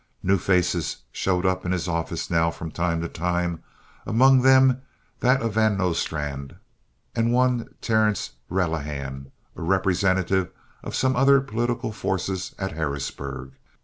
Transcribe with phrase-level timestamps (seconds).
[0.23, 4.81] New faces showed up in his office now from time to time—among them
[5.19, 6.55] that of Van Nostrand
[7.15, 10.49] and one Terrence Relihan, a representative
[10.81, 13.51] of some other political forces at Harrisburg.